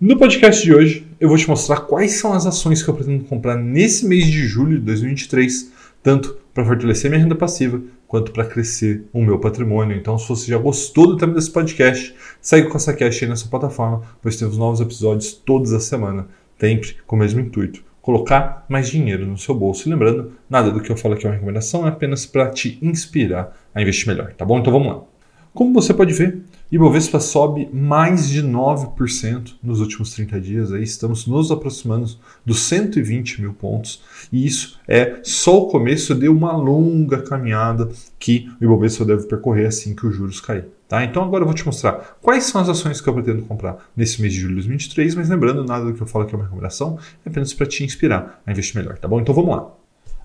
[0.00, 3.22] No podcast de hoje, eu vou te mostrar quais são as ações que eu pretendo
[3.26, 5.70] comprar nesse mês de julho de 2023,
[6.02, 9.96] tanto para fortalecer minha renda passiva quanto para crescer o meu patrimônio.
[9.96, 13.48] Então, se você já gostou do tema desse podcast, segue o CostaCast aí na sua
[13.48, 16.26] plataforma, pois temos novos episódios todas as semanas
[16.62, 17.82] sempre com o mesmo intuito.
[18.00, 19.88] Colocar mais dinheiro no seu bolso.
[19.88, 22.78] E lembrando, nada do que eu falo aqui é uma recomendação, é apenas para te
[22.80, 24.58] inspirar a investir melhor, tá bom?
[24.58, 25.02] Então vamos lá.
[25.52, 30.72] Como você pode ver, Ibovespa sobe mais de 9% nos últimos 30 dias.
[30.72, 32.08] Aí estamos nos aproximando
[32.46, 34.02] dos 120 mil pontos.
[34.32, 39.66] E isso é só o começo de uma longa caminhada que o Ibovespa deve percorrer
[39.66, 40.64] assim que os juros cair.
[40.92, 41.02] Tá?
[41.04, 44.20] Então agora eu vou te mostrar quais são as ações que eu pretendo comprar nesse
[44.20, 46.44] mês de julho de 2023, mas lembrando, nada do que eu falo aqui é uma
[46.44, 49.18] recomendação, é apenas para te inspirar a investir melhor, tá bom?
[49.18, 49.70] Então vamos lá.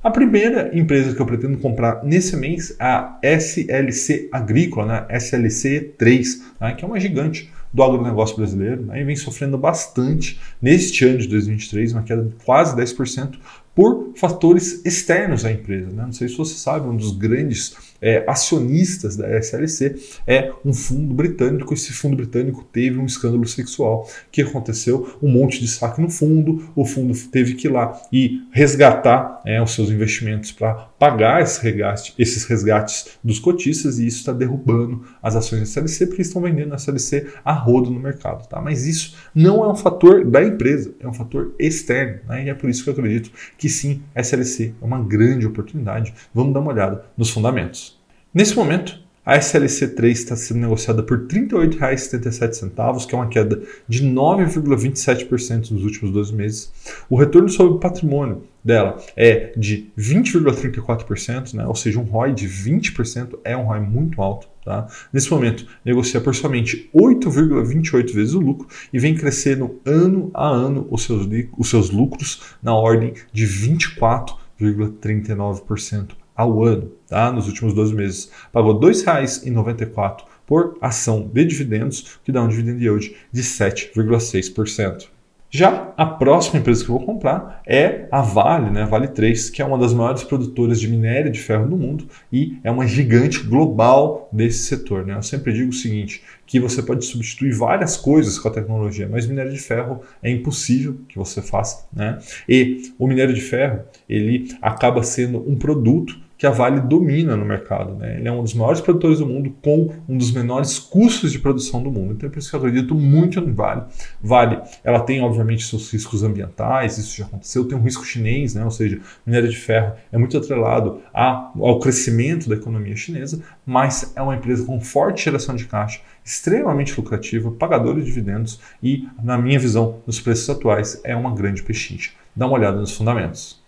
[0.04, 5.06] A primeira empresa que eu pretendo comprar nesse mês é a SLC Agrícola, né?
[5.10, 6.26] SLC3,
[6.60, 6.74] né?
[6.74, 9.02] que é uma gigante do agronegócio brasileiro, né?
[9.02, 13.36] e vem sofrendo bastante neste ano de 2023, uma queda de quase 10%,
[13.78, 15.92] por fatores externos à empresa.
[15.92, 16.04] Né?
[16.04, 21.14] Não sei se você sabe, um dos grandes é, acionistas da SLC é um fundo
[21.14, 21.76] britânico.
[21.76, 26.72] Esse fundo britânico teve um escândalo sexual que aconteceu, um monte de saque no fundo,
[26.76, 31.62] o fundo teve que ir lá e resgatar é, os seus investimentos para pagar esse
[31.62, 36.42] resgate, esses resgates dos cotistas e isso está derrubando as ações da SLC porque estão
[36.42, 38.48] vendendo a SLC a rodo no mercado.
[38.48, 38.60] Tá?
[38.60, 42.22] Mas isso não é um fator da empresa, é um fator externo.
[42.28, 42.46] Né?
[42.46, 46.14] E é por isso que eu acredito que que sim, SLC é uma grande oportunidade.
[46.34, 48.00] Vamos dar uma olhada nos fundamentos.
[48.34, 54.02] Nesse momento, a SLC3 está sendo negociada por R$ 38,77, que é uma queda de
[54.02, 56.72] 9,27% nos últimos 12 meses.
[57.10, 61.68] O retorno sobre o patrimônio dela é de 20,34%, né?
[61.68, 64.48] ou seja, um ROI de 20% é um ROI muito alto.
[64.64, 64.88] Tá?
[65.12, 70.88] Nesse momento, negocia por somente 8,28 vezes o lucro e vem crescendo ano a ano
[70.90, 77.32] os seus, os seus lucros na ordem de 24,39% ao ano, tá?
[77.32, 78.32] nos últimos 12 meses.
[78.54, 85.10] Pagou R$ 2,94 por ação de dividendos, que dá um dividend yield de 7,6%.
[85.50, 88.86] Já a próxima empresa que eu vou comprar é a Vale, né?
[88.86, 92.58] Vale 3, que é uma das maiores produtoras de minério de ferro do mundo e
[92.66, 95.06] é uma gigante global desse setor.
[95.06, 95.16] Né?
[95.16, 99.26] Eu sempre digo o seguinte, que você pode substituir várias coisas com a tecnologia, mas
[99.26, 101.88] minério de ferro é impossível que você faça.
[101.94, 102.20] Né?
[102.48, 107.44] E o minério de ferro ele acaba sendo um produto que a Vale domina no
[107.44, 107.96] mercado.
[107.96, 108.18] Né?
[108.18, 111.82] Ele é um dos maiores produtores do mundo com um dos menores custos de produção
[111.82, 112.14] do mundo.
[112.14, 113.84] Então é por isso que eu acredito muito no Vale.
[114.22, 118.64] Vale, ela tem obviamente seus riscos ambientais, isso já aconteceu, tem um risco chinês, né?
[118.64, 124.22] ou seja, minério de ferro é muito atrelado ao crescimento da economia chinesa, mas é
[124.22, 129.60] uma empresa com forte geração de caixa, extremamente lucrativa, pagadora de dividendos e, na minha
[129.60, 132.12] visão, nos preços atuais, é uma grande pechincha.
[132.36, 133.67] Dá uma olhada nos fundamentos.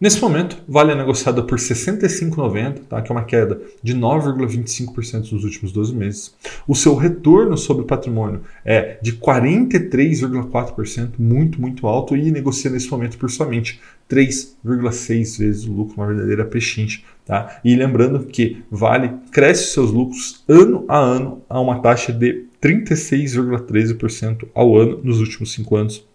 [0.00, 3.02] Nesse momento, Vale é negociada por R$ 65,90, tá?
[3.02, 6.34] que é uma queda de 9,25% nos últimos 12 meses.
[6.66, 12.90] O seu retorno sobre o patrimônio é de 43,4%, muito, muito alto, e negocia nesse
[12.90, 13.78] momento por somente
[14.08, 17.02] 3,6 vezes o lucro, uma verdadeira pechincha.
[17.26, 17.60] Tá?
[17.62, 24.48] E lembrando que Vale cresce seus lucros ano a ano a uma taxa de 36,13%
[24.54, 26.09] ao ano nos últimos 5 anos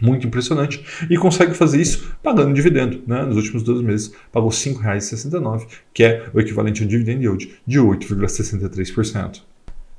[0.00, 3.02] muito impressionante, e consegue fazer isso pagando dividendo.
[3.06, 3.22] Né?
[3.22, 7.52] Nos últimos 12 meses, pagou R$ 5,69, que é o equivalente a um dividend yield
[7.66, 9.42] de 8,63%.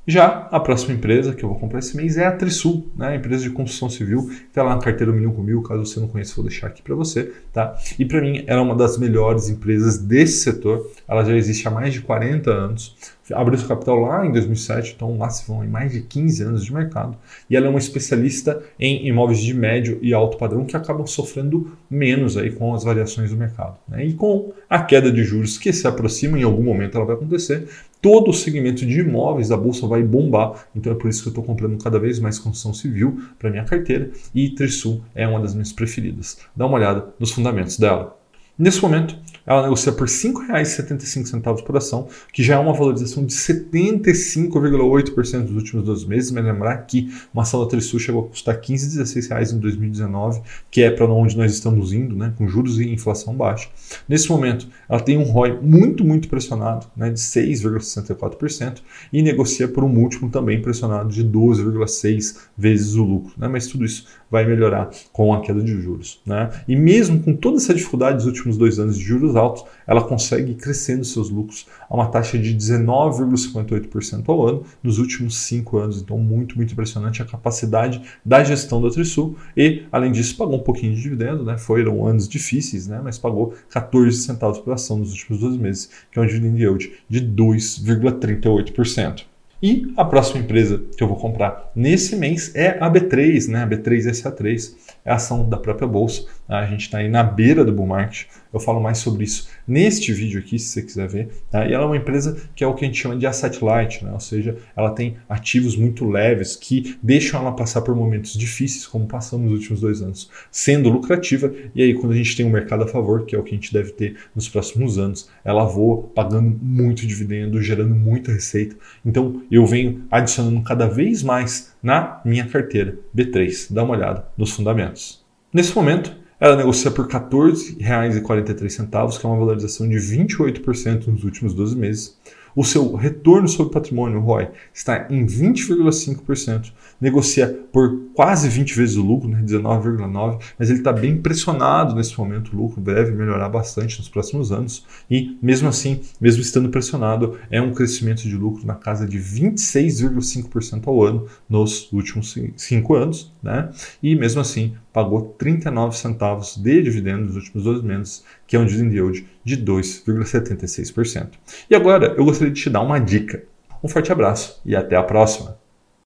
[0.06, 3.16] Já a próxima empresa que eu vou comprar esse mês é a Trisul, né?
[3.16, 6.08] empresa de construção civil, que está lá na carteira Mil com Mil, caso você não
[6.08, 7.32] conheça, vou deixar aqui para você.
[7.52, 7.74] Tá?
[7.98, 11.70] E para mim, ela é uma das melhores empresas desse setor, ela já existe há
[11.70, 12.94] mais de 40 anos,
[13.32, 16.72] abriu seu capital lá em 2007, então lá se vão mais de 15 anos de
[16.72, 17.16] mercado.
[17.48, 21.76] E ela é uma especialista em imóveis de médio e alto padrão que acabam sofrendo
[21.88, 23.78] menos aí com as variações do mercado.
[23.88, 24.06] Né?
[24.06, 27.68] E com a queda de juros que se aproxima, em algum momento ela vai acontecer,
[28.02, 30.66] todo o segmento de imóveis da bolsa vai bombar.
[30.74, 33.64] Então é por isso que eu estou comprando cada vez mais construção civil para minha
[33.64, 36.38] carteira e Trisul é uma das minhas preferidas.
[36.54, 38.23] Dá uma olhada nos fundamentos dela.
[38.56, 39.16] Nesse momento,
[39.46, 45.56] ela negocia por R$ 5,75 por ação, que já é uma valorização de 75,8% nos
[45.56, 46.30] últimos 12 meses.
[46.30, 49.58] Mas lembrar que uma ação da Trisul chegou a custar R$ 15, 16 reais em
[49.58, 50.40] 2019,
[50.70, 53.68] que é para onde nós estamos indo, né, com juros e inflação baixa.
[54.08, 59.84] Nesse momento, ela tem um ROI muito, muito pressionado, né, de 6,64%, e negocia por
[59.84, 63.34] um múltiplo também pressionado de 12,6 vezes o lucro.
[63.36, 66.20] Né, mas tudo isso vai melhorar com a queda de juros.
[66.26, 66.50] Né?
[66.66, 70.54] E mesmo com toda essa dificuldade dos últimos dois anos de juros altos, ela consegue
[70.54, 76.00] crescendo seus lucros a uma taxa de 19,58% ao ano nos últimos cinco anos.
[76.00, 79.36] Então, muito, muito impressionante a capacidade da gestão da Trisul.
[79.56, 81.56] E, além disso, pagou um pouquinho de dividendo, né?
[81.56, 83.00] foram anos difíceis, né?
[83.02, 86.92] mas pagou 14 centavos por ação nos últimos 12 meses, que é um dividend yield
[87.08, 89.24] de 2,38%.
[89.62, 93.62] E a próxima empresa que eu vou comprar nesse mês é a B3, né?
[93.62, 96.26] A B3SA3 é a ação da própria bolsa.
[96.48, 98.26] A gente está aí na beira do bull market.
[98.52, 101.28] Eu falo mais sobre isso neste vídeo aqui, se você quiser ver.
[101.50, 101.66] Tá?
[101.66, 104.04] E ela é uma empresa que é o que a gente chama de asset light,
[104.04, 104.12] né?
[104.12, 109.06] ou seja, ela tem ativos muito leves que deixam ela passar por momentos difíceis, como
[109.06, 111.52] passamos nos últimos dois anos, sendo lucrativa.
[111.74, 113.54] E aí, quando a gente tem um mercado a favor, que é o que a
[113.54, 118.76] gente deve ter nos próximos anos, ela voa pagando muito dividendo, gerando muita receita.
[119.04, 123.72] Então, eu venho adicionando cada vez mais na minha carteira B3.
[123.72, 125.24] Dá uma olhada nos fundamentos.
[125.52, 131.54] Nesse momento, ela negocia por R$ 14,43, que é uma valorização de 28% nos últimos
[131.54, 132.18] 12 meses.
[132.56, 139.02] O seu retorno sobre patrimônio, ROI, está em 20,5%, negocia por quase 20 vezes o
[139.02, 142.54] lucro, né, 19,9%, mas ele está bem pressionado nesse momento.
[142.54, 147.60] O lucro deve melhorar bastante nos próximos anos e, mesmo assim, mesmo estando pressionado, é
[147.60, 153.70] um crescimento de lucro na casa de 26,5% ao ano nos últimos 5 anos, né?
[154.02, 158.64] e mesmo assim pagou 39 centavos de dividendo nos últimos 12 meses, que é um
[158.64, 161.30] dividend yield de 2,76%.
[161.68, 163.42] E agora eu de te dar uma dica.
[163.82, 165.63] Um forte abraço e até a próxima!